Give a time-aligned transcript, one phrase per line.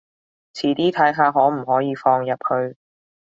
[0.55, 2.75] 遲啲睇下可唔可以放入去